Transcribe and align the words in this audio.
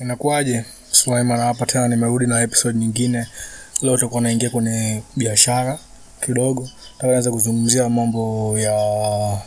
Inakuwaje? 0.00 0.64
Sulaiman 0.90 1.38
hapa 1.40 1.66
tena, 1.66 1.88
nimerudi 1.88 2.26
na 2.26 2.40
episode 2.42 2.78
nyingine. 2.78 3.26
Leo 3.82 3.94
tutakuwa 3.96 4.20
naingia 4.22 4.50
kwenye 4.50 5.02
biashara 5.16 5.78
kidogo. 6.26 6.68
Nataka 7.02 7.30
kuzungumzia 7.30 7.88
mambo 7.88 8.54
ya 8.58 9.38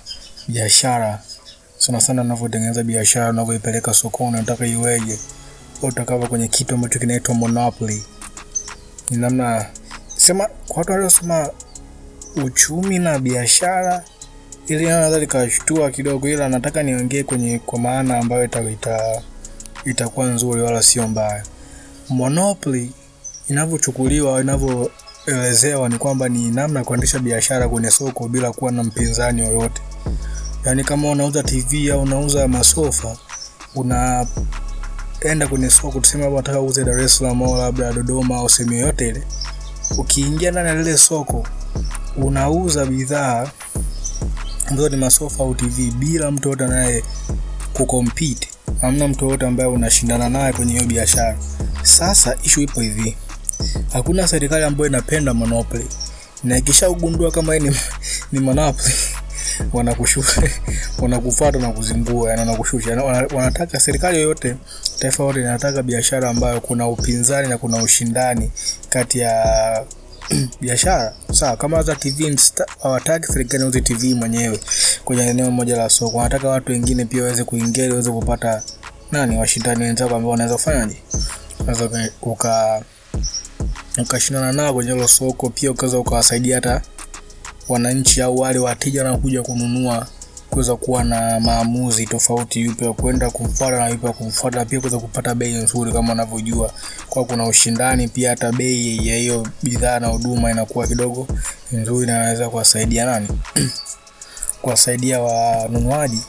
biashara, 0.48 1.20
sana 1.78 2.02
sana 2.02 2.24
ninavyotengeneza 2.24 2.84
biashara, 2.84 3.32
ninavyoipeleka 3.32 3.94
sokoni, 3.94 4.32
nataka 4.32 4.66
iweje, 4.66 5.20
utakava 5.82 6.28
kwenye 6.28 6.48
kitu 6.48 6.76
ambacho 6.76 7.00
kinaitwa 7.00 7.36
monopoly. 7.36 8.04
Ni 9.10 9.18
namna 9.18 9.66
sema 10.18 10.48
kwa 10.68 10.78
watu 10.78 10.92
waliosema 10.92 11.50
uchumi 12.46 13.00
na 13.00 13.20
biashara, 13.20 14.04
ili 14.68 14.86
naweza 14.86 15.20
likashtua 15.20 15.92
kidogo, 15.92 16.30
ila 16.30 16.50
nataka 16.50 16.84
niongee 16.84 17.24
kwenye 17.24 17.60
kwa 17.60 17.80
maana 17.80 18.18
ambayo 18.18 18.44
ita 18.44 19.22
itakuwa 19.86 20.26
nzuri 20.26 20.62
wala 20.62 20.84
sio 20.84 21.08
mbaya. 21.08 21.44
Monopoly 22.10 22.92
inavyochukuliwa 23.48 24.42
inavyoelezewa 24.42 25.90
ni 25.90 25.98
kwamba 25.98 26.30
ni 26.30 26.52
namna 26.52 26.80
ya 26.80 26.86
kuendesha 26.86 27.20
biashara 27.20 27.70
kwenye 27.70 27.92
soko 27.92 28.28
bila 28.28 28.52
kuwa 28.52 28.72
na 28.72 28.84
mpinzani 28.84 29.42
yoyote. 29.42 29.82
Yaani 30.66 30.84
kama 30.84 31.10
unauza 31.12 31.44
TV 31.44 31.92
au 31.92 32.02
unauza 32.02 32.48
masofa, 32.48 33.18
unaenda 33.76 35.48
kwenye 35.50 35.70
soko, 35.70 36.00
tuseme 36.00 36.28
unataka 36.28 36.62
uuze 36.62 36.84
Dar 36.84 37.00
es 37.00 37.18
Salaam 37.18 37.42
au 37.44 37.56
labda 37.58 37.94
Dodoma 37.94 38.36
au 38.38 38.50
sehemu 38.50 38.74
yoyote 38.76 39.08
ile, 39.10 39.24
ukiingia 39.98 40.52
ndani 40.52 40.68
ya 40.70 40.76
lile 40.76 40.98
soko 40.98 41.46
unauza 42.18 42.86
bidhaa 42.86 43.48
ambazo 44.68 44.90
ni 44.90 44.98
masofa 44.98 45.44
au 45.44 45.56
TV 45.56 45.92
bila 45.92 46.32
mtu 46.32 46.48
yoyote 46.50 46.64
anaye 46.66 47.04
kucompete 47.74 48.48
hamna 48.82 49.08
mtu 49.08 49.26
yoyote 49.26 49.46
ambaye 49.46 49.70
unashindana 49.70 50.30
naye 50.30 50.54
kwenye 50.54 50.72
hiyo 50.74 50.86
biashara. 50.86 51.38
Sasa 51.84 52.36
ishu 52.44 52.62
ipo 52.62 52.82
hivi, 52.82 53.18
hakuna 53.94 54.28
serikali 54.28 54.64
ambayo 54.64 54.90
inapenda 54.90 55.34
monopoly, 55.34 55.88
na 56.44 56.58
ikishaugundua 56.58 57.32
kama 57.32 57.60
ni, 57.60 57.76
ni 58.32 58.40
monopoly 58.40 58.94
wanakushusha 59.74 60.42
wanakufuata 61.02 61.60
na 61.60 61.72
kuzingua, 61.72 62.30
yani 62.30 62.40
wanakushusha. 62.40 63.04
Wanataka 63.36 63.80
serikali 63.80 64.18
yoyote, 64.18 64.56
taifa 65.00 65.24
lote 65.24 65.40
linataka 65.40 65.84
biashara 65.84 66.30
ambayo 66.30 66.62
kuna 66.62 66.88
upinzani 66.88 67.48
na 67.50 67.58
kuna 67.58 67.84
ushindani 67.84 68.52
kati 68.90 69.20
ya 69.20 69.86
biashara 70.62 71.14
sawa. 71.32 71.58
Kama 71.58 71.78
hata 71.78 71.96
TV 71.96 72.38
hawataki 72.84 73.28
serikali 73.34 73.64
iuze 73.64 73.82
TV 73.82 74.14
mwenyewe 74.14 74.60
kwenye 75.06 75.24
eneo 75.24 75.52
moja 75.52 75.78
la 75.78 75.90
soko, 75.90 76.18
wanataka 76.18 76.50
watu 76.50 76.72
wengine 76.72 77.06
pia 77.06 77.22
waweze 77.24 77.44
kuingia 77.44 77.84
ili 77.84 77.92
waweze 77.92 78.12
kupata 78.12 78.62
nani, 79.12 79.38
washindani 79.38 79.84
wenzako 79.84 80.16
ambao 80.16 80.32
wanaweza 80.32 80.56
kufanyaje, 80.56 80.96
unaweza 81.60 82.10
uka 82.22 82.82
ukashindana 83.98 84.52
nao 84.52 84.74
kwenye 84.74 84.92
hilo 84.92 85.08
soko, 85.08 85.50
pia 85.50 85.72
ukaweza 85.72 86.00
ukawasaidia 86.00 86.56
hata 86.56 86.82
wananchi 87.70 88.22
au 88.22 88.38
wale 88.40 88.60
wateja 88.60 89.04
wanakuja 89.04 89.42
kununua 89.42 90.08
kuweza 90.52 90.76
kuwa 90.76 91.04
na 91.04 91.40
maamuzi 91.40 92.06
tofauti, 92.06 92.62
yupi 92.62 92.86
wa 92.86 92.94
kwenda 92.94 93.30
kumfuata 93.30 93.80
na 93.80 93.88
yupi 93.90 94.06
wa 94.06 94.14
kumfuata, 94.14 94.66
pia 94.66 94.80
kuweza 94.80 95.00
kupata 95.00 95.36
bei 95.36 95.54
nzuri. 95.54 95.92
Kama 95.92 96.14
unavyojua 96.14 96.72
kwa 97.10 97.26
kuna 97.26 97.48
ushindani, 97.48 98.08
pia 98.08 98.30
hata 98.30 98.52
bei 98.52 99.08
ya 99.08 99.16
hiyo 99.18 99.48
bidhaa 99.64 100.00
na 100.00 100.08
huduma 100.08 100.52
inakuwa 100.52 100.88
kidogo 100.88 101.28
nzuri, 101.72 102.08
na 102.08 102.14
inaweza 102.14 102.50
kuwasaidia 102.50 103.06
nani 103.06 103.28
kuwasaidia 104.62 105.22
wanunuaji. 105.22 106.22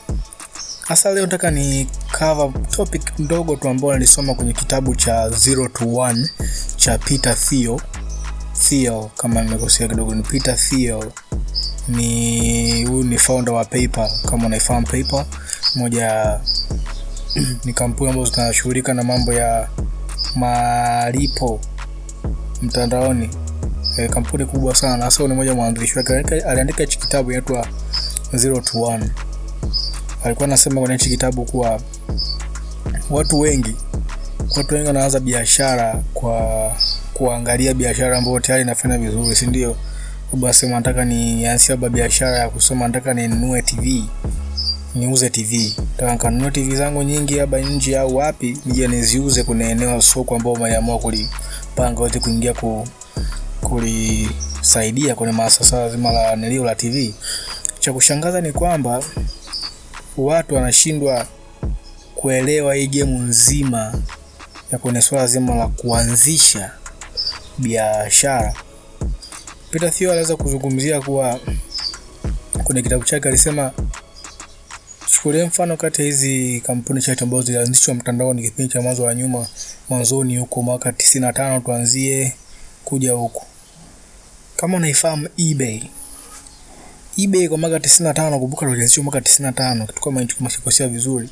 Hasa 0.87 1.11
leo 1.11 1.23
nataka 1.25 1.51
ni 1.51 1.87
cover 2.19 2.51
topic 2.69 3.01
ndogo 3.19 3.55
tu 3.55 3.69
ambayo 3.69 3.93
nilisoma 3.93 4.33
kwenye 4.35 4.53
kitabu 4.53 4.95
cha 4.95 5.29
Zero 5.29 5.67
to 5.67 5.93
One 5.95 6.29
cha 6.75 6.97
Peter 6.97 7.35
Thiel. 7.37 7.79
Thiel 8.69 9.05
kama 9.17 9.41
nimekosea 9.41 9.87
kidogo, 9.87 10.15
ni 10.15 10.23
Peter 10.23 10.57
Thiel 10.57 11.03
ni 11.87 12.83
huyu 12.85 13.03
ni 13.03 13.17
founder 13.17 13.53
wa 13.53 13.65
PayPal. 13.65 14.09
Kama 14.29 14.45
unaifahamu 14.45 14.87
PayPal, 14.87 15.25
moja 15.75 16.39
ni 17.65 17.73
kampuni 17.73 18.09
ambazo 18.11 18.31
zinashughulika 18.31 18.93
na 18.93 19.03
mambo 19.03 19.33
ya 19.33 19.67
malipo 20.35 21.59
mtandaoni. 22.61 23.29
E, 23.97 24.07
kampuni 24.07 24.45
kubwa 24.45 24.75
sana. 24.75 25.05
Hasa 25.05 25.23
ni 25.27 25.33
moja 25.33 25.53
mwanzilishi 25.55 25.97
wake 25.97 26.13
aliandika 26.41 26.83
hichi 26.83 26.99
kitabu 26.99 27.31
inaitwa 27.31 27.67
Zero 28.33 28.61
to 28.61 28.81
One. 28.81 29.09
Alikuwa 30.23 30.47
anasema 30.47 30.81
kwenye 30.81 30.95
hichi 30.97 31.09
kitabu 31.09 31.45
kuwa 31.45 31.81
watu 33.09 33.39
wengi 33.39 33.75
watu 34.57 34.73
wengi 34.75 34.87
wanaanza 34.87 35.19
biashara 35.19 36.03
kwa 36.13 36.71
kuangalia 37.13 37.73
biashara 37.73 38.17
ambayo 38.17 38.39
tayari 38.39 38.63
inafanya 38.63 38.97
vizuri, 38.97 39.35
si 39.35 39.45
ndio? 39.47 39.75
Basi 40.33 40.67
nataka 40.67 41.05
nianzie 41.05 41.69
labda 41.75 41.89
biashara 41.89 42.37
ya 42.37 42.49
kusoma, 42.49 42.87
nataka 42.87 43.13
ninunue 43.13 43.61
TV, 43.61 44.03
niuze 44.95 45.29
TV, 45.29 45.75
nataka 45.79 46.11
nikanunue 46.13 46.51
TV 46.51 46.75
zangu 46.75 47.03
nyingi 47.03 47.35
labda 47.35 47.59
nje 47.59 47.99
au 47.99 48.15
wapi, 48.15 48.57
nije 48.65 48.87
niziuze 48.87 49.43
kwenye 49.43 49.65
eneo 49.69 50.01
soko 50.01 50.35
ambao 50.35 50.53
umeamua 50.53 50.99
kulipanga 50.99 51.99
wote 52.01 52.19
kuingia 52.19 52.53
ku 52.53 52.87
kulisaidia 53.61 55.15
kwenye 55.15 55.33
masasa 55.33 55.89
zima 55.89 56.11
la 56.11 56.35
nilio 56.35 56.63
la 56.65 56.75
TV. 56.75 57.13
Cha 57.79 57.93
kushangaza 57.93 58.41
ni 58.41 58.51
kwamba 58.51 59.03
watu 60.17 60.55
wanashindwa 60.55 61.27
kuelewa 62.15 62.75
hii 62.75 62.87
gemu 62.87 63.19
nzima 63.19 63.93
ya 64.71 64.77
kwenye 64.77 65.01
swala 65.01 65.27
zima 65.27 65.55
la 65.55 65.67
kuanzisha 65.67 66.71
biashara. 67.57 68.53
Peter 69.73 69.91
Thiel 69.91 70.09
aliweza 70.09 70.35
kuzungumzia 70.35 71.01
kuwa 71.01 71.39
kwenye 72.63 72.81
kitabu 72.81 73.03
chake 73.03 73.27
alisema, 73.29 73.71
chukulia 75.11 75.45
mfano 75.45 75.77
kati 75.77 76.01
ya 76.01 76.05
hizi 76.07 76.61
kampuni 76.65 77.01
chache 77.01 77.23
ambazo 77.23 77.43
zilianzishwa 77.43 77.93
mtandaoni 77.93 78.41
kipindi 78.43 78.73
cha 78.73 78.81
mwanzo 78.81 79.03
wa 79.03 79.15
nyuma, 79.15 79.47
mwanzoni 79.89 80.37
huko 80.37 80.61
mwaka 80.61 80.89
95 80.91 81.61
tuanzie 81.61 82.33
kuja 82.85 83.11
huku, 83.13 83.45
Kama 84.57 84.77
unaifahamu 84.77 85.27
eBay. 85.37 85.81
eBay 87.17 87.47
kwa 87.47 87.57
mwaka 87.57 87.77
95, 87.77 88.39
kumbuka 88.39 88.65
ilianzishwa 88.69 89.03
mwaka 89.03 89.19
95, 89.19 89.85
kitu 89.87 90.01
kama 90.01 90.21
hicho 90.21 90.35
kama 90.35 90.49
sikosea 90.49 90.87
vizuri. 90.87 91.29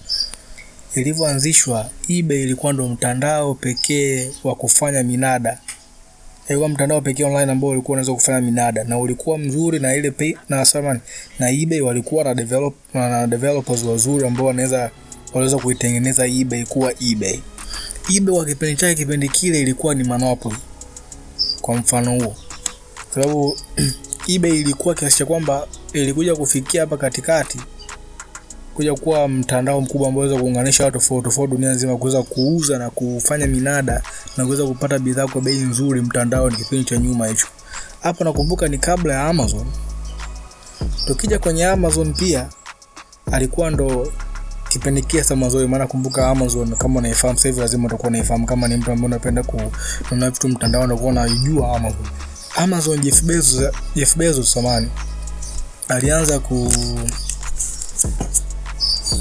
Ilivyoanzishwa 0.96 1.90
eBay 2.10 2.44
ilikuwa 2.44 2.74
ndo 2.74 2.88
mtandao 2.88 3.54
pekee 3.56 4.32
wa 4.44 4.56
kufanya 4.56 5.04
minada 5.04 5.58
ilikuwa 6.52 6.70
mtandao 6.70 7.02
pekee 7.02 7.24
online 7.24 7.52
ambao 7.52 7.70
ulikuwa 7.70 7.94
unaweza 7.96 8.14
kufanya 8.14 8.42
minada. 8.42 8.84
Na 8.84 8.98
ulikuwa 8.98 9.38
mzuri 9.38 9.80
na 9.80 9.96
ile 9.96 10.12
pay, 10.12 10.34
na 10.50 10.66
samani 10.66 11.00
na 11.40 11.50
eBay 11.50 11.82
walikuwa 11.82 12.24
na 12.24 12.36
develop 12.36 12.76
na 12.94 13.28
developers 13.28 13.84
wazuri 13.84 14.28
ambao 14.28 14.46
wanaweza 14.46 14.92
waliweza 15.34 15.58
kuitengeneza 15.58 16.28
eBay 16.28 16.64
kuwa 16.64 16.94
eBay. 17.12 17.40
eBay 18.16 18.36
kwa 18.36 18.46
kipindi 18.46 18.76
chake, 18.76 18.96
kipindi 18.96 19.30
kile 19.30 19.60
ilikuwa 19.62 19.96
ni 19.96 20.04
monopoly. 20.04 20.56
Kwa 21.62 21.76
mfano 21.76 22.12
huo, 22.12 22.36
sababu 23.14 23.58
eBay 24.36 24.60
ilikuwa 24.60 24.96
kiasi 24.96 25.18
cha 25.18 25.26
kwamba 25.26 25.68
ilikuja 25.94 26.36
kufikia 26.36 26.82
hapa 26.82 26.98
katikati 26.98 27.60
kuja 28.76 28.94
kuwa 28.96 29.28
mtandao 29.28 29.82
mkubwa 29.82 30.08
ambao 30.08 30.22
unaweza 30.24 30.42
kuunganisha 30.44 30.84
watu 30.86 31.00
tofauti 31.00 31.24
tofauti 31.24 31.52
dunia 31.54 31.70
nzima 31.72 31.98
kuweza 31.98 32.24
kuuza 32.24 32.78
na 32.78 32.90
kufanya 32.90 33.48
minada 33.48 34.02
na 34.38 34.46
kuweza 34.46 34.66
kupata 34.66 35.00
bidhaa 35.00 35.28
kwa 35.28 35.42
bei 35.42 35.58
nzuri 35.60 36.02
mtandao. 36.02 36.50
Ni 36.50 36.56
kipindi 36.56 36.86
cha 36.86 36.98
nyuma 36.98 37.28
hicho. 37.28 37.48
Hapo 38.04 38.24
nakumbuka 38.24 38.68
ni 38.68 38.78
kabla 38.78 39.14
ya 39.14 39.24
Amazon. 39.28 39.66
Tukija 41.08 41.40
kwenye 41.40 41.66
Amazon 41.66 42.14
pia 42.14 42.50
alikuwa 43.32 43.72
ndo 43.72 44.12
kipindi 44.70 45.02
kile 45.02 45.24
cha 45.24 45.68
maana 45.68 45.88
kumbuka 45.88 46.28
Amazon 46.30 46.76
kama 46.76 47.00
unaifahamu 47.00 47.40
sasa 47.40 47.62
lazima 47.62 47.88
utakuwa 47.88 48.08
unaifahamu 48.10 48.46
kama 48.46 48.68
ni 48.68 48.78
mtu 48.78 48.92
ambaye 48.92 49.06
unapenda 49.06 49.44
kununua 49.44 50.30
vitu 50.30 50.48
mtandao 50.50 50.88
na 50.88 50.96
kuona 50.96 51.22
Amazon. 51.76 52.06
Amazon 52.56 53.00
Jeff 53.02 53.24
Bezos, 53.24 53.72
Jeff 53.96 54.18
Bezos 54.18 54.52
samani 54.54 54.90
alianza 55.88 56.40
ku 56.40 56.72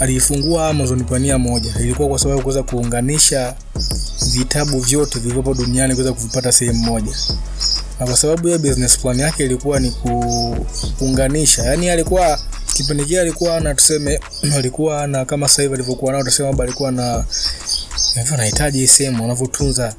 alifungua 0.00 0.68
Amazon 0.68 1.04
kwa 1.04 1.18
nia 1.18 1.38
moja, 1.38 1.74
ilikuwa 1.80 2.08
kwa 2.08 2.18
sababu 2.18 2.42
kuweza 2.42 2.62
kuunganisha 2.62 3.54
vitabu 4.32 4.80
vyote 4.80 5.18
vilivyopo 5.18 5.54
duniani 5.54 5.94
kuweza 5.94 6.12
kuvipata 6.12 6.52
sehemu 6.52 6.78
moja, 6.84 7.12
na 8.00 8.06
kwa 8.06 8.16
sababu 8.16 8.48
ya 8.48 8.58
business 8.58 8.98
plan 8.98 9.18
yake 9.20 9.44
ilikuwa 9.44 9.80
ni 9.80 9.90
kuunganisha. 10.98 11.62
Yani 11.62 11.90
alikuwa 11.90 12.40
kipindi 12.74 13.04
kile 13.04 13.20
alikuwa 13.20 13.60
na 13.60 13.74
tuseme, 13.74 14.20
alikuwa 14.58 15.06
na 15.06 15.24
kama 15.24 15.48
sasa 15.48 15.62
hivi 15.62 15.74
alivyokuwa 15.74 16.12
nao, 16.12 16.22
tuseme 16.24 16.46
kwamba 16.48 16.64
alikuwa 16.64 16.92
na 16.92 17.24
hivyo, 18.14 18.34
anahitaji 18.34 18.88
sehemu 18.88 19.24
anavyotunza 19.24 19.94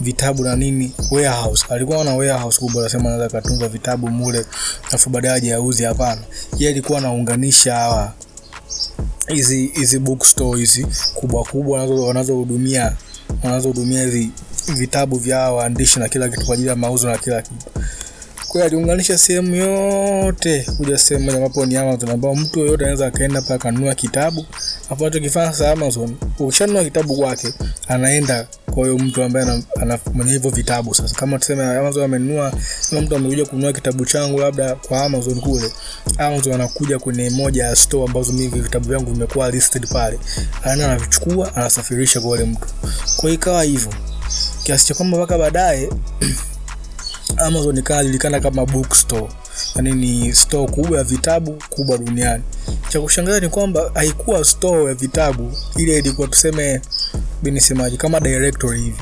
vitabu 0.00 0.44
na 0.44 0.56
nini, 0.56 0.92
warehouse. 1.10 1.64
Alikuwa 1.68 2.04
na 2.04 2.14
warehouse 2.14 2.58
kubwa, 2.60 2.82
anasema 2.82 3.04
anaweza 3.08 3.28
katunza 3.28 3.68
vitabu 3.68 4.08
mule, 4.10 4.44
afu 4.92 5.10
baadaye 5.10 5.34
aje 5.34 5.54
auze. 5.54 5.84
Hapana, 5.86 6.20
yeye 6.58 6.72
alikuwa 6.72 6.98
anaunganisha 6.98 7.74
hawa 7.74 8.12
hizi 9.28 9.66
hizi 9.66 9.98
bookstore 9.98 10.58
hizi 10.60 10.86
kubwa 11.14 11.44
kubwa 11.44 11.84
wanazohudumia 11.86 12.92
wanazohudumia 13.42 14.02
hivi 14.04 14.30
vitabu 14.76 15.16
vya 15.18 15.38
waandishi 15.52 15.98
na 15.98 16.08
kila 16.08 16.28
kitu 16.28 16.46
kwa 16.46 16.54
ajili 16.54 16.68
ya 16.68 16.76
mauzo 16.76 17.08
na 17.10 17.18
kila 17.18 17.42
kitu. 17.42 17.66
Kwa 18.54 18.64
aliunganisha 18.64 19.18
sehemu 19.18 19.54
yote 19.54 20.66
kuja 20.76 20.98
sehemu 20.98 21.24
moja 21.24 21.36
ambapo 21.36 21.66
ni 21.66 21.76
Amazon, 21.76 22.10
ambao 22.10 22.34
mtu 22.34 22.60
yoyote 22.60 22.84
anaweza 22.84 23.06
akaenda 23.06 23.40
pale 23.42 23.54
akanunua 23.54 23.94
kitabu. 23.94 24.46
Hapo 24.88 25.04
anachokifanya 25.06 25.52
sasa 25.52 25.70
Amazon, 25.72 26.16
ukishanunua 26.38 26.84
kitabu 26.84 27.16
kwake, 27.16 27.54
anaenda 27.88 28.46
kwa 28.74 28.82
hiyo 28.84 28.98
mtu 28.98 29.22
ambaye 29.22 29.46
ana, 29.46 29.62
ana 29.80 29.98
mwenye 30.14 30.32
hivyo 30.32 30.50
vitabu. 30.50 30.94
Sasa 30.94 31.14
kama 31.14 31.38
tuseme 31.38 31.64
Amazon 31.64 32.04
amenunua, 32.04 32.52
kama 32.90 33.02
mtu 33.02 33.16
amekuja 33.16 33.44
kununua 33.46 33.72
kitabu 33.72 34.04
changu 34.06 34.38
labda 34.40 34.74
kwa 34.74 35.04
Amazon 35.04 35.40
kule, 35.40 35.72
Amazon 36.18 36.52
anakuja 36.54 36.98
kwenye 36.98 37.30
moja 37.30 37.64
ya 37.64 37.76
store 37.76 38.04
ambazo 38.04 38.32
mimi 38.32 38.60
vitabu 38.60 38.88
vyangu 38.88 39.12
vimekuwa 39.12 39.50
listed 39.50 39.88
pale, 39.88 40.18
anaenda 40.62 40.86
anavichukua, 40.86 41.56
anasafirisha 41.56 42.20
kwa 42.20 42.30
yule 42.30 42.44
mtu. 42.44 42.68
Kwa 43.16 43.22
hiyo 43.30 43.34
ikawa 43.34 43.62
hivyo 43.62 43.92
kiasi 44.64 44.86
cha 44.86 44.94
kwamba 44.94 45.16
mpaka 45.18 45.38
baadaye 45.38 45.88
Amazon 47.36 47.76
ikajulikana 47.78 48.40
kama 48.40 48.66
bookstore, 48.66 49.28
yani 49.76 49.92
ni 49.92 50.32
store 50.34 50.72
kubwa 50.72 50.98
ya 50.98 51.04
vitabu 51.04 51.58
kubwa 51.70 51.98
duniani. 51.98 52.42
Cha 52.88 53.00
kushangaza 53.00 53.40
ni 53.40 53.48
kwamba 53.48 53.90
haikuwa 53.94 54.44
store 54.44 54.84
ya 54.84 54.94
vitabu, 54.94 55.52
ile 55.76 55.98
ilikuwa 55.98 56.28
tuseme, 56.28 56.80
binisemaji 57.42 57.96
kama 57.96 58.20
directory 58.20 58.80
hivi 58.80 58.98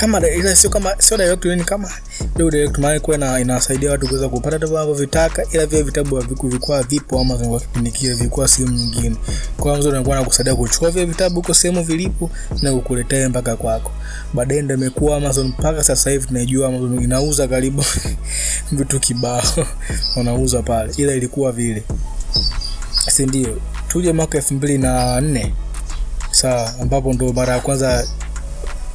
kama 0.00 0.28
ila 0.28 0.56
sio 0.56 0.70
kama 0.70 0.94
sio 0.98 1.16
direct 1.16 1.44
ni 1.44 1.64
kama 1.64 1.90
ndio 2.34 2.50
direct 2.50 2.78
maana 2.78 3.00
kwa 3.00 3.14
ina, 3.14 3.40
inasaidia 3.40 3.90
watu 3.90 4.08
kuweza 4.08 4.28
kupata 4.28 4.56
vitabu 4.56 4.74
wanavyovitaka, 4.74 5.44
ila 5.52 5.66
vile 5.66 5.82
vitabu 5.82 6.16
haviku 6.16 6.48
vilikuwa 6.48 6.82
vipo 6.82 7.20
ama 7.20 7.36
kwa 7.36 7.60
kipindi 7.60 7.90
kile, 7.90 8.14
vilikuwa 8.14 8.48
sehemu 8.48 8.74
nyingine. 8.76 9.16
Kwa 9.56 9.76
mzuri 9.78 9.96
anakuwa 9.96 10.16
anakusaidia 10.16 10.54
kuchukua 10.54 10.90
vile 10.90 11.04
vitabu 11.04 11.36
huko 11.36 11.54
sehemu 11.54 11.82
vilipo 11.84 12.30
na 12.62 12.72
kukuletea 12.72 13.28
mpaka 13.28 13.56
kwako. 13.56 13.90
Baadaye 14.34 14.62
ndio 14.62 14.76
imekuwa 14.76 15.16
Amazon 15.16 15.46
mpaka 15.48 15.84
sasa 15.84 16.10
hivi 16.10 16.26
tunajua 16.26 16.68
Amazon 16.68 17.02
inauza 17.02 17.48
karibu 17.48 17.84
vitu 18.72 19.00
kibao 19.00 19.42
wanauza 20.16 20.62
pale, 20.62 20.92
ila 20.96 21.12
ilikuwa 21.14 21.52
vile, 21.52 21.82
si 23.10 23.26
ndio? 23.26 23.60
Tuje 23.88 24.12
mwaka 24.12 24.38
elfu 24.38 24.54
mbili 24.54 24.78
ambapo 26.80 27.12
ndo 27.12 27.32
mara 27.32 27.52
ya 27.54 27.60
kwanza 27.60 28.08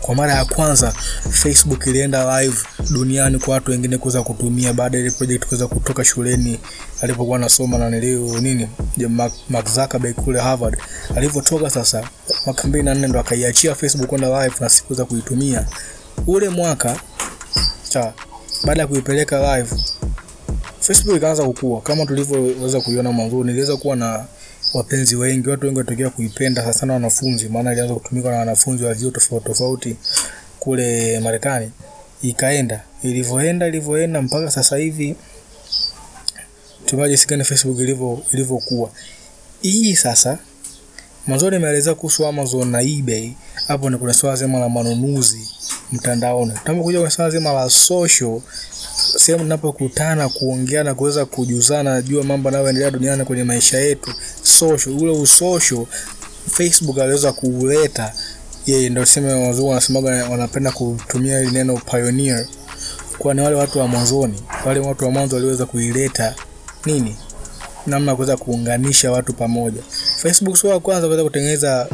kwa 0.04 0.16
mara 0.16 0.34
ya 0.34 0.46
kwanza 0.46 0.92
Facebook 1.30 1.88
ilienda 1.88 2.42
live 2.42 2.58
duniani 2.90 3.40
kwa 3.40 3.54
watu 3.54 3.72
wengine 3.72 3.98
kuweza 3.98 4.24
kutumia. 4.24 4.74
Baada 4.74 4.98
ile 5.00 5.12
project 5.12 5.46
kuweza 5.46 5.68
kutoka 5.68 6.06
shuleni 6.06 6.60
alipokuwa 7.02 7.38
anasoma 7.38 7.78
na 7.78 7.90
nilio 7.90 8.40
nini 8.42 8.70
Mark, 9.50 9.70
Zuckerberg 9.74 10.16
kule 10.16 10.40
Harvard 10.40 10.78
alivyotoka 11.16 11.70
sasa 11.70 12.10
mwaka 12.46 12.68
2004 12.68 13.08
ndo 13.08 13.20
akaiachia 13.20 13.76
Facebook 13.76 14.08
kwenda 14.10 14.44
live 14.44 14.56
na 14.60 14.70
sikuweza 14.70 15.06
kuitumia. 15.06 15.68
Ule 16.28 16.50
mwaka 16.50 17.00
cha 17.90 18.14
baada 18.66 18.82
ya 18.82 18.88
kuipeleka 18.88 19.58
live 19.58 19.76
Facebook 20.80 21.18
ikaanza 21.18 21.44
kukua. 21.44 21.82
Kama 21.82 22.06
tulivyoweza 22.06 22.82
kuiona 22.82 23.12
mwanzo, 23.12 23.44
niliweza 23.44 23.78
kuwa 23.78 23.96
na 23.96 24.26
wapenzi 24.74 25.16
wengi, 25.16 25.50
watu 25.50 25.66
wengi 25.66 25.78
watokea 25.80 26.10
kuipenda 26.10 26.62
hasa 26.62 26.80
sana 26.80 26.94
wanafunzi, 26.94 27.50
maana 27.50 27.72
ilianza 27.72 27.94
kutumika 27.94 28.30
na 28.32 28.38
wanafunzi 28.38 28.84
wa 28.84 28.94
vyuo 28.94 29.12
tofauti 29.12 29.46
tofauti 29.46 29.96
kule 30.60 31.20
Marekani. 31.20 31.72
Ikaenda 32.22 32.82
ilivyoenda 33.04 33.68
ilivyoenda 33.68 34.22
mpaka 34.22 34.52
sasa 34.52 34.78
hivi 34.78 35.16
tumaje 36.86 37.18
sikani 37.18 37.44
Facebook 37.44 37.80
ilivyo 37.80 38.24
ilivyokuwa. 38.34 38.90
Hii 39.62 39.96
sasa 39.96 40.38
mwanzoni 41.28 41.56
nimeelezea 41.58 41.96
kuhusu 41.96 42.26
Amazon 42.26 42.68
na 42.70 42.82
eBay, 42.82 43.32
hapo 43.68 43.90
ni 43.90 43.98
kuna 43.98 44.14
swala 44.14 44.36
zima 44.36 44.60
la 44.60 44.70
manunuzi 44.70 45.48
mtandaoni. 45.92 46.52
Tunapokuja 46.64 47.00
kwa 47.02 47.10
swala 47.12 47.32
zima 47.32 47.54
la 47.54 47.70
social 47.70 48.42
sehemu 49.18 49.44
tunapokutana 49.44 50.30
kuongea 50.30 50.84
na 50.84 50.94
kuweza 50.96 51.26
kujuzana 51.26 52.02
jua 52.02 52.24
mambo 52.24 52.50
yanayoendelea 52.50 52.92
duniani 52.92 53.26
kwenye 53.26 53.44
maisha 53.44 53.78
yetu, 53.80 54.14
social, 54.44 54.96
ule 54.96 55.12
usocial 55.12 55.86
Facebook 56.52 56.98
aliweza 57.00 57.32
kuuleta 57.34 58.14
yeye, 58.66 58.90
ndio 58.90 59.06
sema 59.06 59.36
wazungu 59.40 59.70
wanasemaga, 59.70 60.30
wanapenda 60.30 60.72
kutumia 60.72 61.40
ile 61.40 61.52
neno 61.52 61.78
pioneer, 61.92 62.46
kwa 63.18 63.34
ni 63.34 63.42
wale 63.42 63.56
watu 63.56 63.80
wa 63.80 63.88
mwanzoni, 63.88 64.42
wale 64.66 64.80
watu 64.80 65.06
wa 65.06 65.12
mwanzo 65.12 65.36
waliweza 65.36 65.66
kuileta 65.66 66.36
nini, 66.86 67.16
namna 67.88 68.16
kuweza 68.16 68.38
kuunganisha 68.38 69.12
watu 69.12 69.34
pamoja. 69.34 69.82
Facebook 70.22 70.58
sio 70.58 70.70
wa 70.70 70.80
kwanza 70.80 71.08
kuweza 71.08 71.24
kutengeneza 71.24 71.88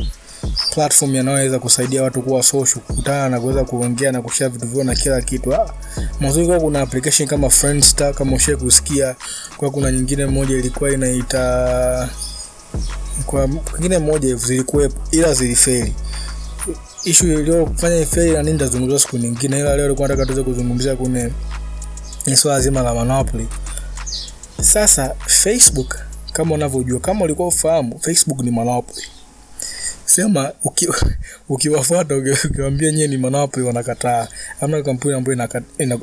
platform 0.73 1.15
yanayoweza 1.15 1.59
kusaidia 1.59 2.03
watu 2.03 2.21
kuwa 2.21 2.43
social, 2.43 2.81
kukutana 2.83 3.29
na 3.29 3.39
kuweza 3.39 3.63
kuongea 3.63 4.11
na 4.11 4.21
kushare 4.21 4.49
vitu 4.51 4.67
vyao 4.67 4.83
na 4.83 4.95
kila 4.95 5.21
kitu. 5.21 5.55
Ah, 5.55 5.73
mwanzo 6.19 6.45
kwa 6.45 6.59
kuna 6.59 6.81
application 6.81 7.27
kama 7.27 7.49
Friendster 7.49 8.13
kama 8.13 8.35
ushaye 8.35 8.57
kusikia, 8.57 9.15
kwa 9.57 9.71
kuna 9.71 9.91
nyingine 9.91 10.25
moja 10.25 10.55
ilikuwa 10.57 10.91
inaita 10.91 12.09
kwa 13.29 13.47
nyingine 13.47 13.99
moja 13.99 14.27
hivi 14.27 14.45
zilikuwepo, 14.45 14.95
ila 15.11 15.33
zilifeli. 15.33 15.93
ishu 17.03 17.25
iliyofanya 17.27 17.97
ifeli 17.97 18.31
na 18.31 18.39
nini 18.43 18.53
nitazungumzia 18.53 18.99
siku 18.99 19.17
nyingine, 19.17 19.59
ila 19.59 19.75
leo 19.75 19.85
nilikuwa 19.85 20.07
nataka 20.07 20.25
tuweze 20.25 20.43
kuzungumzia 20.43 20.95
kune 20.95 21.31
swala 22.35 22.61
zima 22.61 22.81
la 22.81 22.93
monopoly. 22.93 23.47
Sasa 24.61 25.15
Facebook 25.27 25.99
kama 26.33 26.55
unavyojua, 26.55 26.99
kama 26.99 27.25
ulikuwa 27.25 27.47
ufahamu, 27.47 27.99
Facebook 27.99 28.39
ni 28.41 28.51
monopoly 28.51 29.03
sema 30.05 30.51
uki, 30.63 30.87
ukiwafuata 31.49 32.15
ukiwaambia 32.15 32.91
nyewe 32.91 33.07
ni 33.07 33.17
monopoly 33.17 33.65
wanakataa. 33.65 34.27
Hamna 34.59 34.81
kampuni 34.83 35.13
ambayo 35.13 35.49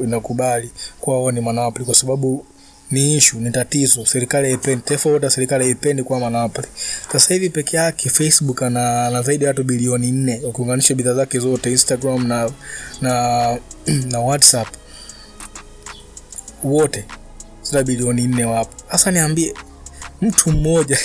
inakubali 0.04 0.70
kuwa 1.00 1.16
wao 1.20 1.32
ni 1.32 1.40
monopoly, 1.40 1.84
kwa 1.84 1.94
sababu 1.94 2.46
ni 2.90 3.16
issue, 3.16 3.40
ni 3.40 3.50
tatizo. 3.50 4.06
Serikali 4.06 4.48
haipendi, 4.48 4.82
taifa 4.84 5.10
lote 5.10 5.30
serikali 5.30 5.64
haipendi 5.64 6.02
kuwa 6.02 6.18
monopoly. 6.20 6.68
Sasa 7.12 7.34
hivi 7.34 7.50
peke 7.50 7.76
yake 7.76 8.10
Facebook 8.10 8.62
ana, 8.62 9.10
na 9.10 9.22
zaidi 9.22 9.44
ya 9.44 9.50
watu 9.50 9.64
bilioni 9.64 10.12
nne 10.12 10.40
ukiunganisha 10.44 10.94
bidhaa 10.94 11.14
zake 11.14 11.38
zote 11.38 11.70
Instagram 11.70 12.26
na 12.26 12.50
na 13.00 13.58
na 14.10 14.20
WhatsApp 14.20 14.68
wote 16.64 17.04
sasa 17.62 17.82
bilioni 17.82 18.26
nne 18.26 18.44
wapo. 18.44 18.70
Sasa 18.92 19.10
niambie 19.10 19.54
mtu 20.22 20.50
mmoja 20.52 20.98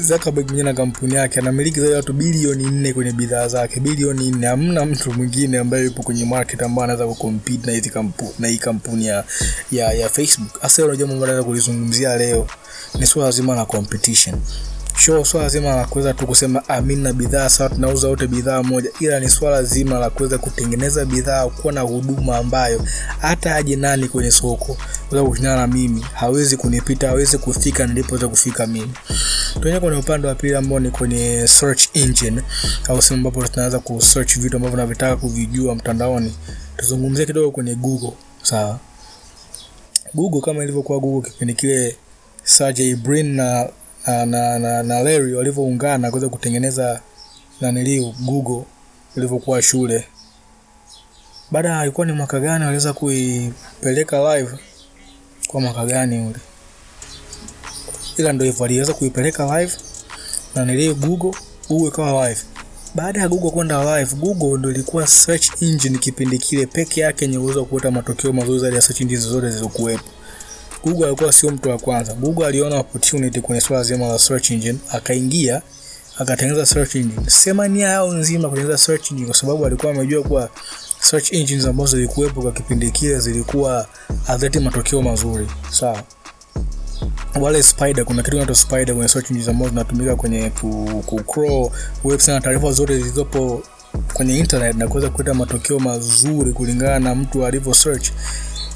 Zuckerberg 0.00 0.46
mwenyewe 0.46 0.64
na 0.64 0.74
kampuni 0.74 1.14
yake 1.14 1.38
anamiliki 1.40 1.76
zaidi 1.78 1.90
ya 1.92 1.96
watu 1.96 2.12
bilioni 2.12 2.64
nne 2.64 2.92
kwenye 2.92 3.12
bidhaa 3.12 3.48
zake, 3.48 3.80
bilioni 3.80 4.30
nne. 4.30 4.46
Hamna 4.46 4.84
mtu 4.84 5.12
mwingine 5.12 5.58
ambaye 5.58 5.84
yupo 5.84 6.02
kwenye 6.02 6.24
market 6.24 6.62
ambaye 6.62 6.84
anaweza 6.84 7.06
kucompete 7.14 7.66
na 7.66 7.72
hizi 7.72 7.90
kampuni 7.90 8.32
na 8.38 8.48
hii 8.48 8.58
kampuni 8.58 9.06
ya, 9.06 9.24
ya, 9.72 9.92
ya 9.92 10.08
Facebook. 10.08 10.60
Hasa 10.60 10.84
unajua 10.84 11.08
mambo 11.08 11.24
anaweza 11.24 11.44
kulizungumzia 11.44 12.16
leo 12.16 12.46
ni 12.98 13.06
swala 13.06 13.30
zima 13.30 13.54
la 13.54 13.64
competition. 13.64 14.36
Sio 15.04 15.24
swala 15.24 15.48
zima 15.48 15.76
la 15.76 15.84
kuweza 15.84 16.14
tu 16.14 16.26
kusema 16.26 16.62
ah, 16.68 16.80
na 16.80 17.12
bidhaa 17.12 17.48
sawa, 17.48 17.70
tunauza 17.70 18.08
wote 18.08 18.26
bidhaa 18.26 18.62
moja, 18.62 18.90
ila 19.00 19.20
ni 19.20 19.28
swala 19.28 19.62
zima 19.62 19.98
la 19.98 20.10
kuweza 20.10 20.38
kutengeneza 20.38 21.04
bidhaa, 21.04 21.46
kuwa 21.48 21.72
na 21.72 21.80
huduma 21.80 22.36
ambayo 22.36 22.84
hata 23.18 23.54
aje 23.56 23.76
nani 23.76 24.08
kwenye 24.08 24.30
soko 24.30 24.76
kuweza 25.08 25.28
kushindana 25.28 25.56
na 25.56 25.66
mimi 25.66 26.00
hawezi 26.14 26.56
kunipita, 26.56 27.08
hawezi 27.08 27.38
kufika 27.38 27.86
nilipoweza 27.86 28.28
kufika 28.28 28.66
mimi. 28.66 28.92
Tuende 29.60 29.80
kwenye 29.80 29.96
upande 29.96 30.28
wa 30.28 30.34
pili 30.34 30.54
ambao 30.54 30.80
ni 30.80 30.90
kwenye 30.90 31.48
search 31.48 31.88
engine 31.94 32.42
au 32.88 33.02
sehemu 33.02 33.28
ambapo 33.28 33.48
tunaweza 33.48 33.78
kusearch 33.78 34.38
vitu 34.38 34.56
ambavyo 34.56 34.76
tunavitaka 34.76 35.16
kuvijua 35.16 35.74
mtandaoni. 35.74 36.34
Tuzungumzie 36.76 37.26
kidogo 37.26 37.50
kwenye 37.50 37.74
Google, 37.74 38.12
sawa? 38.42 38.78
Google 40.14 40.40
kama 40.40 40.62
ilivyokuwa 40.62 40.98
Google 41.00 41.30
kipindi 41.30 41.54
kile 41.54 41.96
Sergey 42.44 42.94
Brin 42.94 43.34
na 43.34 43.68
na, 44.06 44.26
na, 44.26 44.58
na, 44.58 44.82
na 44.82 45.00
Larry 45.02 45.34
walivyoungana 45.34 46.10
kuweza 46.10 46.28
kutengeneza 46.28 47.00
naniliu 47.60 48.14
Google 48.20 48.64
ilivyokuwa 49.16 49.62
shule. 49.62 50.04
Baada 51.50 51.82
ilikuwa 51.82 52.06
ni 52.06 52.12
mwaka 52.12 52.40
gani 52.40 52.64
waliweza 52.64 52.92
kuipeleka 52.92 54.36
live? 54.36 54.58
Kwa 55.46 55.60
mwaka 55.60 55.86
gani 55.86 56.26
ule? 56.26 56.38
Ila 58.16 58.32
ndio 58.32 58.46
hivyo 58.46 58.62
waliweza 58.62 58.94
kuipeleka 58.94 59.60
live 59.60 59.76
na 60.54 60.64
nilio 60.64 60.94
Google 60.94 61.38
Google 61.68 61.88
ikawa 61.88 62.28
live. 62.28 62.40
Baada 62.94 63.20
ya 63.20 63.28
Google 63.28 63.50
kwenda 63.50 63.98
live, 63.98 64.14
Google 64.16 64.58
ndio 64.58 64.70
ilikuwa 64.70 65.06
search 65.06 65.62
engine 65.62 65.98
kipindi 65.98 66.38
kile 66.38 66.66
peke 66.66 67.00
yake 67.00 67.24
yenye 67.24 67.38
uwezo 67.38 67.60
wa 67.60 67.66
kuleta 67.66 67.90
matokeo 67.90 68.32
mazuri 68.32 68.58
zaidi 68.58 68.76
ya 68.76 68.82
search 68.82 69.00
engine 69.00 69.20
zote 69.20 69.48
zilizokuwepo. 69.48 70.04
Google 70.84 71.06
alikuwa 71.06 71.32
sio 71.32 71.50
mtu 71.50 71.68
wa 71.68 71.78
kwanza. 71.78 72.14
Google 72.14 72.46
aliona 72.46 72.78
opportunity 72.78 73.40
kwenye 73.40 73.60
swala 73.60 73.82
zima 73.82 74.06
la 74.08 74.18
search 74.18 74.50
engine, 74.50 74.78
akaingia 74.92 75.62
akatengeneza 76.18 76.66
search 76.66 76.94
engine. 76.94 77.30
Sema 77.30 77.68
nia 77.68 77.88
yao 77.88 78.14
nzima 78.14 78.48
kutengeneza 78.48 78.78
search 78.78 79.10
engine 79.10 79.26
kwa 79.26 79.36
sababu 79.36 79.66
alikuwa 79.66 79.92
amejua 79.92 80.22
kuwa 80.22 80.50
search 81.00 81.32
engines 81.32 81.64
ambazo 81.66 81.96
zilikuwepo 81.96 82.42
kwa 82.42 82.52
kipindi 82.52 82.90
kile 82.90 83.18
zilikuwa 83.20 83.86
hazileti 84.26 84.58
matokeo 84.60 85.02
mazuri. 85.02 85.46
Sawa. 85.70 86.02
Wale 87.40 87.62
spider, 87.62 88.04
kuna 88.04 88.22
kitu 88.22 88.30
kinaitwa 88.30 88.54
spider 88.56 88.94
kwenye 88.94 89.08
search 89.08 89.30
engines 89.30 89.48
ambazo 89.48 89.70
zinatumika 89.70 90.16
kwenye 90.16 90.50
ku, 90.50 91.02
ku 91.06 91.16
crawl 91.24 91.70
website 92.04 92.34
na 92.34 92.40
taarifa 92.40 92.72
zote 92.72 92.98
zilizopo 92.98 93.62
kwenye 94.12 94.38
internet 94.38 94.76
na 94.76 94.88
kuweza 94.88 95.10
kuleta 95.10 95.34
matokeo 95.34 95.78
mazuri 95.78 96.52
kulingana 96.52 96.98
na 96.98 97.14
mtu 97.14 97.46
alivyo 97.46 97.74
search 97.74 98.10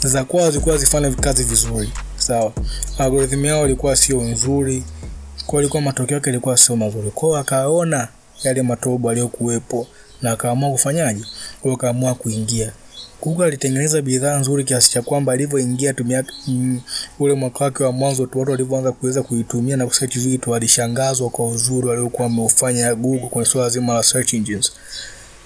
za 0.03 0.25
kwao 0.25 0.51
zilikuwa 0.51 0.77
zifanye 0.77 1.11
kazi 1.11 1.45
vizuri 1.45 1.91
sawa. 2.19 2.53
Algorithm 2.99 3.45
yao 3.45 3.65
ilikuwa 3.65 3.97
sio 3.97 4.21
nzuri. 4.23 4.85
Kwa 5.47 5.61
ilikuwa 5.61 5.83
matokeo 5.83 6.15
yake 6.15 6.31
ilikuwa 6.31 6.57
sio 6.57 6.77
mazuri. 6.77 7.11
Kwao 7.11 7.37
akaona 7.37 8.09
yale 8.45 8.63
matobo 8.63 9.11
aliyokuwepo 9.11 9.87
na 10.23 10.31
akaamua 10.33 10.71
kufanyaje? 10.71 11.25
Kwa 11.63 11.73
akaamua 11.73 12.15
kuingia. 12.15 12.73
Google 13.23 13.45
alitengeneza 13.47 14.03
bidhaa 14.03 14.39
nzuri 14.39 14.65
kiasi 14.65 14.91
cha 14.91 15.03
kwamba 15.03 15.33
alivyoingia 15.33 15.93
tumia 15.95 16.25
mm, 16.47 16.81
ule 17.19 17.35
mwaka 17.35 17.65
wake 17.65 17.85
wa 17.85 17.93
mwanzo 17.93 18.27
tu 18.27 18.39
watu 18.39 18.51
walivyoanza 18.51 18.93
kuweza 18.93 19.23
kuitumia 19.23 19.77
na 19.77 19.87
kusearch 19.87 20.19
vitu 20.19 20.51
walishangazwa 20.51 21.31
kwa 21.31 21.47
uzuri 21.47 21.89
waliokuwa 21.89 22.29
wameufanya 22.29 22.95
Google 22.95 23.29
kwenye 23.29 23.49
swala 23.51 23.69
zima 23.71 23.95
la 23.95 24.03
search 24.03 24.35
engines. 24.35 24.73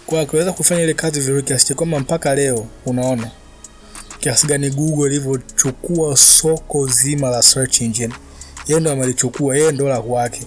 Kwa 0.06 0.20
akaweza 0.20 0.52
kufanya 0.52 0.82
ile 0.82 0.94
kazi 0.94 1.20
vizuri 1.20 1.42
kiasi 1.42 1.66
cha 1.66 1.74
kwamba 1.74 2.00
mpaka 2.00 2.34
leo 2.34 2.66
unaona 2.86 3.30
kiasi 4.20 4.46
gani 4.46 4.70
Google 4.70 5.06
ilivyochukua 5.10 6.16
soko 6.16 6.86
zima 6.86 7.30
la 7.30 7.42
search 7.42 7.80
engine. 7.80 8.14
Yeye 8.66 8.80
ndo 8.80 8.92
amelichukua, 8.92 9.56
yeye 9.56 9.72
ndo 9.72 9.88
la 9.88 10.00
kwake. 10.02 10.42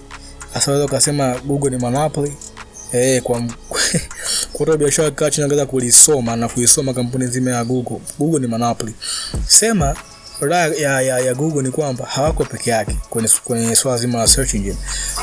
Sasa 0.54 0.70
unaweza 0.70 0.84
ukasema 0.84 1.36
Google 1.46 1.70
ni 1.70 1.76
monopoly 1.76 2.32
eh, 2.92 3.22
kwa 3.22 3.42
kwa 4.52 4.76
biashara 4.76 5.10
kaa 5.10 5.30
chini 5.30 5.44
angeza 5.44 5.66
kulisoma 5.66 6.36
na 6.36 6.48
kuisoma 6.48 6.94
kampuni 6.94 7.24
nzima 7.24 7.50
ya 7.50 7.64
Google. 7.64 7.98
Google 8.18 8.40
ni 8.40 8.46
monopoly. 8.46 8.94
Sema 9.46 9.96
ya, 10.50 11.00
ya, 11.00 11.18
ya 11.20 11.34
Google 11.34 11.62
ni 11.62 11.70
kwamba 11.70 12.04
hawako 12.06 12.44
peke 12.44 12.70
yake 12.70 12.96
kwenye, 13.10 13.28
kwenye 13.44 13.76
swala 13.76 13.98
zima 13.98 14.18
la 14.18 14.26
search 14.26 14.54
engine. 14.54 14.76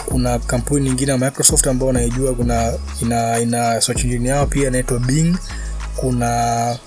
Kuna 0.05 0.39
kampuni 0.39 0.85
nyingine 0.89 1.11
ya 1.11 1.17
Microsoft 1.17 1.67
ambayo 1.67 1.89
unaijua, 1.89 2.33
kuna 2.33 2.73
ina, 3.01 3.39
ina 3.39 3.81
search 3.81 4.03
engine 4.03 4.29
yao 4.29 4.45
pia 4.45 4.67
inaitwa 4.67 4.99
Bing. 4.99 5.35
Kuna 5.95 6.77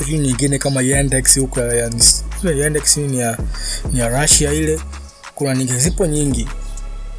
engine 0.00 0.18
nyingine 0.26 0.58
kama 0.58 0.82
Yandex 0.82 1.38
huko 1.38 1.60
ya, 1.60 1.74
ya, 1.74 1.90
Yandex 2.56 2.96
ni 2.96 3.18
ya, 3.18 3.38
ni 3.92 4.00
ya 4.00 4.22
Russia 4.22 4.52
ile. 4.52 4.80
Kuna 5.34 5.54
nyingine 5.54 5.78
zipo 5.78 6.06
nyingi 6.06 6.48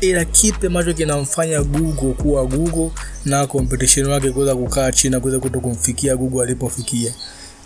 ila 0.02 0.26
kipi 0.26 0.68
ambacho 0.68 0.94
kinamfanya 0.94 1.62
Google 1.62 2.14
kuwa 2.14 2.46
Google 2.46 2.90
na 3.26 3.48
competition 3.48 4.08
wake 4.10 4.32
kuweza 4.32 4.56
kukaa 4.56 4.92
China 4.92 5.20
kuweza 5.20 5.40
kuto 5.40 5.60
kumfikia 5.60 6.16
Google 6.16 6.42
alipofikia. 6.44 7.14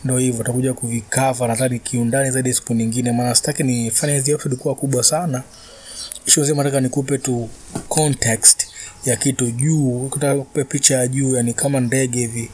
Ndio 0.03 0.17
hivyo 0.17 0.43
takuja 0.43 0.73
kuvikava 0.73 1.47
nadhani 1.47 1.79
kiundani 1.79 2.31
zaidi 2.31 2.53
siku 2.53 2.73
nyingine, 2.73 3.11
maana 3.11 3.35
sitaki 3.35 3.63
nifanye 3.63 4.13
hizi 4.13 4.31
episode 4.31 4.55
kuwa 4.55 4.75
kubwa 4.75 5.03
sana. 5.03 5.43
Sio 6.25 6.43
zima 6.43 6.63
nataka 6.63 6.81
nikupe 6.81 7.17
tu 7.17 7.49
context 7.89 8.67
ya 9.05 9.15
kitu 9.15 9.51
juu, 9.51 10.09
kupe 10.09 10.63
picha 10.63 10.95
ya 10.97 11.07
juu, 11.07 11.35
yani 11.35 11.53
kama 11.53 11.79
ndege 11.79 12.19
hivi. 12.19 12.49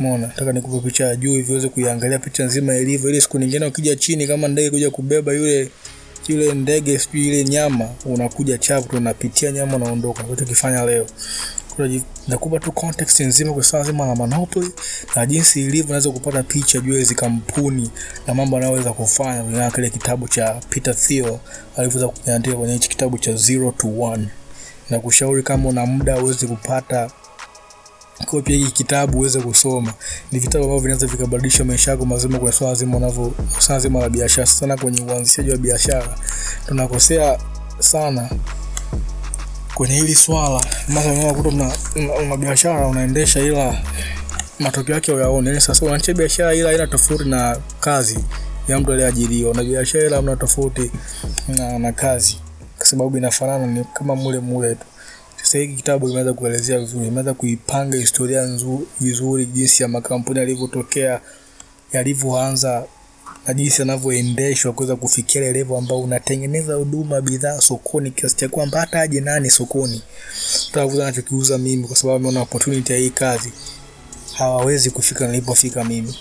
Umeona? 0.00 0.26
Nataka 0.26 0.52
nikupe 0.52 0.88
picha 0.88 1.04
ya 1.04 1.16
juu 1.16 1.34
hivi 1.34 1.68
kuiangalia 1.68 2.18
picha 2.18 2.44
nzima 2.44 2.74
ilivyo, 2.76 3.10
ili 3.10 3.20
siku 3.20 3.38
nyingine 3.38 3.66
ukija 3.66 3.96
chini 3.96 4.26
kama 4.26 4.48
ndege 4.48 4.70
kuja 4.70 4.90
kubeba 4.90 5.32
yule 5.32 5.70
yule 6.28 6.54
ndege 6.54 6.98
sijui 6.98 7.28
ile 7.28 7.44
nyama 7.44 7.88
unakuja 8.04 8.58
chapu 8.58 8.96
unapitia 8.96 9.50
nyama 9.52 9.76
unaondoka 9.76 10.24
unachokifanya 10.24 10.84
leo 10.84 11.06
nakupa 12.28 12.58
tu 12.58 12.72
context 12.72 13.20
nzima 13.20 13.52
kwa 13.52 13.62
swala 13.62 13.84
zima 13.86 14.06
la 14.06 14.14
monopoly 14.14 14.70
na 15.16 15.26
jinsi 15.26 15.60
ilivyo 15.60 15.88
naweza 15.88 16.10
kupata 16.10 16.42
picha 16.42 16.80
juu 16.80 16.94
hizi 16.94 17.14
kampuni 17.14 17.90
na 18.26 18.34
mambo 18.34 18.56
anayoweza 18.56 18.92
kufanya 18.92 19.42
kulingana 19.42 19.70
kile 19.70 19.90
kitabu 19.90 20.28
cha 20.28 20.60
Peter 20.70 20.96
Thiel 20.96 21.38
alivyoweza 21.76 22.08
kuandika 22.08 22.56
kwenye 22.56 22.72
hichi 22.72 22.88
kitabu 22.88 23.18
cha 23.18 23.32
Zero 23.34 23.74
to 23.78 24.00
One 24.00 24.28
na 24.90 24.98
kushauri 24.98 25.42
kama 25.42 25.68
una 25.68 25.86
muda 25.86 26.22
uweze 26.22 26.46
kupata 26.46 27.10
kopi 28.26 28.52
hiki 28.58 28.70
kitabu 28.72 29.18
uweze 29.18 29.40
kusoma. 29.40 29.92
Ni 30.32 30.38
vitabu 30.38 30.64
ambavyo 30.64 30.82
vinaweza 30.82 31.06
vikabadilisha 31.06 31.64
maisha 31.64 31.90
yako 31.90 32.04
mazima 32.04 32.38
kwa 32.38 32.52
swala 32.52 32.74
zima 32.74 32.96
unavyo 32.96 33.32
swala 33.58 33.80
zima 33.80 34.00
la 34.00 34.08
biashara, 34.08 34.46
sana 34.46 34.76
kwenye 34.76 35.00
uanzishaji 35.00 35.50
wa 35.50 35.56
biashara. 35.56 36.18
Tunakosea 36.66 37.38
sana 37.78 38.30
kwenye 39.74 39.94
hili 39.94 40.14
swala. 40.14 40.64
Mathalan 40.88 41.18
unakuta 41.24 41.48
una, 41.48 41.72
una, 41.96 42.14
una 42.14 42.36
biashara 42.36 42.86
unaendesha, 42.86 43.40
ila 43.40 43.78
matokeo 44.58 44.94
yake 44.94 45.12
uyaone. 45.12 45.48
Yani 45.48 45.60
sasa 45.60 45.86
unaanzisha 45.86 46.14
biashara 46.14 46.54
ila 46.54 46.72
ina 46.72 46.86
tofauti 46.86 47.24
na 47.28 47.56
kazi 47.80 48.18
ya 48.68 48.80
mtu 48.80 48.92
aliyeajiriwa, 48.92 49.54
na 49.54 49.64
biashara 49.64 50.04
ila 50.04 50.20
una 50.20 50.36
tofauti 50.36 50.90
na, 51.48 51.78
na 51.78 51.92
kazi, 51.92 52.38
kwa 52.78 52.86
sababu 52.86 53.18
inafanana, 53.18 53.66
ni 53.66 53.84
kama 53.94 54.14
mule 54.16 54.38
mule 54.38 54.74
tu. 54.74 54.86
Sasa 55.44 55.58
hiki 55.58 55.74
kitabu 55.74 56.06
kimeweza 56.06 56.32
kuelezea 56.32 56.78
vizuri, 56.78 57.06
imeweza 57.08 57.34
kuipanga 57.34 57.96
historia 57.98 58.42
nzuri 58.42 58.86
vizuri, 59.00 59.46
jinsi 59.46 59.82
ya 59.82 59.88
makampuni 59.88 60.38
yalivyotokea, 60.38 61.20
yalivyoanza 61.92 62.84
na 63.46 63.54
jinsi 63.54 63.80
yanavyoendeshwa 63.82 64.72
kuweza 64.72 64.96
kufikia 64.96 65.40
ile 65.42 65.52
level 65.52 65.76
ambao 65.76 66.00
unatengeneza 66.00 66.74
huduma 66.74 67.20
bidhaa 67.20 67.60
sokoni 67.60 68.10
kiasi 68.10 68.36
cha 68.36 68.48
kwamba 68.48 68.80
hata 68.80 69.00
aje 69.00 69.20
nani 69.20 69.50
sokoni 69.50 70.02
utakuza 70.70 71.02
anachokiuza 71.02 71.58
mimi, 71.58 71.86
kwa 71.86 71.96
sababu 71.96 72.16
ameona 72.16 72.40
opportunity 72.40 72.92
ya 72.92 72.98
hii 72.98 73.10
kazi, 73.10 73.52
hawawezi 74.32 74.90
kufika 74.90 75.26
nilipofika 75.26 75.84
mimi, 75.84 76.18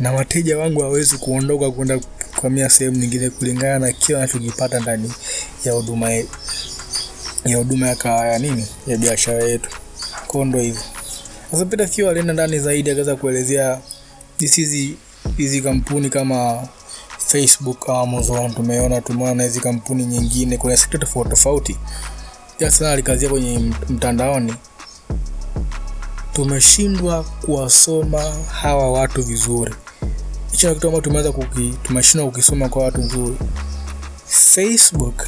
na 0.00 0.12
wateja 0.12 0.58
wangu 0.58 0.80
hawawezi 0.80 1.16
kuondoka 1.16 1.70
kwenda 1.70 2.00
kuhamia 2.36 2.70
sehemu 2.70 2.96
nyingine 2.96 3.30
kulingana 3.30 3.78
na 3.78 3.92
kile 3.92 4.18
anachokipata 4.18 4.80
ndani 4.80 5.12
ya 5.64 5.72
huduma 5.72 6.10
yetu 6.10 6.28
ya 7.52 7.58
huduma 7.58 7.86
ya 7.88 8.26
ya 8.26 8.38
nini 8.38 8.66
ya 8.86 8.96
biashara 8.96 9.44
yetu. 9.44 9.70
Kwa 10.26 10.44
ndo 10.44 10.58
hivyo. 10.60 10.82
Sasa 11.50 11.64
Peter 11.64 11.90
Thiel 11.90 12.08
alienda 12.08 12.32
ndani 12.32 12.58
zaidi 12.58 12.90
akaweza 12.90 13.16
kuelezea 13.16 13.80
hizi 14.38 14.96
hizi 15.36 15.60
kampuni 15.62 16.10
kama 16.10 16.68
Facebook, 17.18 17.88
Amazon, 17.90 18.54
tumeona 18.54 19.00
tumeona 19.00 19.42
hizi 19.42 19.60
kampuni 19.60 20.04
nyingine 20.06 20.56
kwenye 20.58 20.76
sekta 20.76 20.98
tofauti 20.98 21.30
tofauti. 21.30 21.76
Sana 22.68 22.92
alikazia 22.92 23.28
kwenye 23.28 23.58
mtandaoni. 23.88 24.54
Tumeshindwa 26.32 27.22
kuwasoma 27.24 28.22
hawa 28.52 28.92
watu 28.92 29.22
vizuri. 29.22 29.74
Hicho 30.52 30.74
kitu 30.74 30.86
ambacho 30.86 31.02
tumeweza 31.04 31.32
kuki 31.32 31.74
tumeshindwa 31.82 32.30
kukisoma 32.30 32.68
kwa 32.68 32.82
watu 32.82 33.00
vizuri. 33.02 33.36
Facebook 34.26 35.26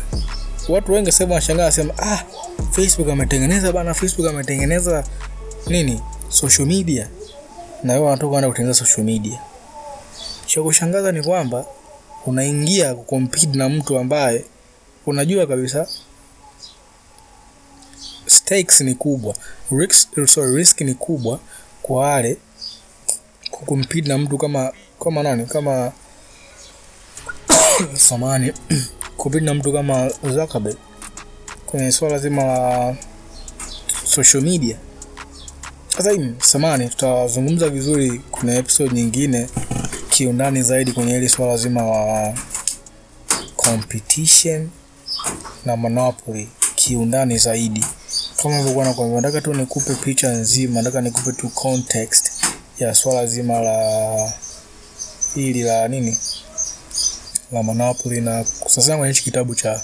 watu 0.69 0.93
wengi 0.93 1.13
sasa 1.13 1.25
wanashangaa 1.25 1.71
sema 1.71 1.95
ah, 1.99 2.23
Facebook 2.71 3.09
ametengeneza 3.11 3.73
bana, 3.73 3.95
Facebook 3.95 4.29
ametengeneza 4.31 5.05
nini? 5.67 6.01
Social 6.29 6.67
media, 6.69 7.09
na 7.83 7.93
wao 7.93 8.05
wanatoka 8.05 8.31
kwenda 8.31 8.49
kutengeneza 8.49 8.79
social 8.79 9.05
media. 9.07 9.41
Cha 10.47 10.63
kushangaza 10.63 11.13
ni 11.13 11.23
kwamba 11.23 11.67
unaingia 12.27 12.95
kucompete 12.95 13.47
na 13.59 13.69
mtu 13.69 13.99
ambaye 13.99 14.45
unajua 15.07 15.47
kabisa 15.47 15.89
stakes 18.27 18.81
ni 18.81 18.95
kubwa, 18.95 19.35
risk, 19.71 20.27
sorry, 20.27 20.55
risk 20.57 20.81
ni 20.81 20.95
kubwa 20.95 21.41
kwa 21.83 22.01
wale 22.01 22.37
kucompete 23.51 24.09
na 24.09 24.19
mtu 24.19 24.39
kama 24.39 24.73
kama 25.05 25.23
nani? 25.23 25.47
Kama 25.47 25.93
samani 28.09 28.53
kupita 29.19 29.45
na 29.45 29.55
mtu 29.55 29.73
kama 29.73 30.11
Zuckerberg 30.35 30.77
kwenye 31.67 31.93
swala 31.93 32.19
zima 32.19 32.43
la 32.45 32.97
social 34.05 34.43
media. 34.43 34.77
Sasa 35.97 36.11
hivi 36.11 36.35
samani, 36.39 36.89
tutazungumza 36.89 37.69
vizuri 37.69 38.21
kuna 38.31 38.55
episode 38.55 38.95
nyingine 38.95 39.49
kiundani 40.11 40.63
zaidi 40.63 40.93
kwenye 40.93 41.13
hili 41.15 41.29
swala 41.29 41.57
zima 41.57 41.83
la 41.83 42.35
competition 43.57 44.69
na 45.65 45.77
monopoly 45.77 46.49
kiundani 46.75 47.39
zaidi. 47.39 47.85
Kama 48.37 48.51
nilivyokuwa 48.55 48.85
nakwambia, 48.85 49.21
nataka 49.21 49.41
tu 49.41 49.55
nikupe 49.55 49.95
picha 49.95 50.29
nzima, 50.31 50.75
nataka 50.83 51.01
nikupe 51.01 51.33
tu 51.33 51.49
context 51.49 52.31
ya 52.79 52.95
swala 52.95 53.27
zima 53.27 53.61
la 53.61 54.33
hili 55.35 55.63
la 55.63 55.89
nini 55.89 56.19
la 57.53 57.63
Monopoly 57.63 58.21
na 58.21 58.45
sasa 58.45 58.97
kwenye 58.97 59.13
hichi 59.13 59.25
kitabu 59.25 59.55
cha 59.55 59.83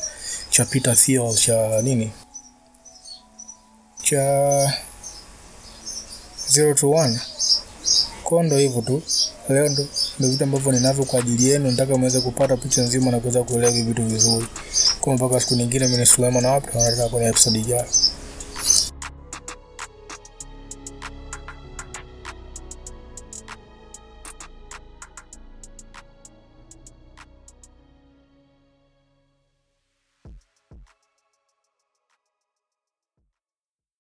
cha 0.51 0.65
Peter 0.65 0.97
Thiel 0.97 1.35
cha 1.35 1.83
nini 1.83 2.11
cha 4.03 4.73
Zero 6.49 6.75
to 6.75 6.91
One. 6.91 7.21
Kwa 8.25 8.43
ndo 8.43 8.57
hivyo 8.59 8.83
tu, 8.83 9.03
leo 9.49 9.69
ndo 9.69 9.87
ndo 10.19 10.29
vitu 10.29 10.45
ambavyo 10.45 10.73
ninavyo 10.73 11.05
kwa 11.05 11.19
ajili 11.21 11.49
yenu. 11.51 11.71
Nataka 11.71 11.97
muweze 11.99 12.21
kupata 12.21 12.57
picha 12.57 12.83
nzima 12.83 13.11
na 13.11 13.21
kuweza 13.21 13.43
kuelewa 13.43 13.73
vitu 13.73 14.05
vizuri. 14.07 14.47
Kwa 15.01 15.15
mpaka 15.15 15.41
siku 15.41 15.55
nyingine, 15.55 15.85
mimi 15.87 15.97
ni 15.99 16.07
Suleiman 16.07 16.43
na 16.43 16.51
wapi, 16.51 16.69
kwenye 17.11 17.27
episode 17.29 17.59
ijayo. 17.61 17.87